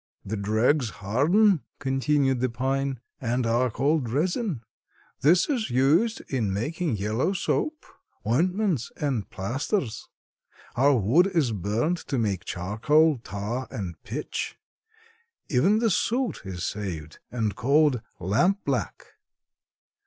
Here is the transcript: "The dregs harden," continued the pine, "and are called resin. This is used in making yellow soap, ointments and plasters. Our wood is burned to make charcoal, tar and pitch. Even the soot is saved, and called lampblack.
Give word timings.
"The 0.25 0.35
dregs 0.35 0.89
harden," 0.89 1.61
continued 1.77 2.39
the 2.39 2.49
pine, 2.49 2.99
"and 3.19 3.45
are 3.45 3.69
called 3.69 4.09
resin. 4.09 4.63
This 5.21 5.47
is 5.47 5.69
used 5.69 6.21
in 6.27 6.51
making 6.51 6.97
yellow 6.97 7.33
soap, 7.33 7.85
ointments 8.27 8.91
and 8.97 9.29
plasters. 9.29 10.07
Our 10.75 10.97
wood 10.97 11.27
is 11.27 11.51
burned 11.51 11.97
to 12.07 12.17
make 12.17 12.45
charcoal, 12.45 13.19
tar 13.19 13.67
and 13.69 13.93
pitch. 14.01 14.57
Even 15.49 15.77
the 15.77 15.91
soot 15.91 16.41
is 16.45 16.63
saved, 16.63 17.19
and 17.29 17.55
called 17.55 18.01
lampblack. 18.19 19.03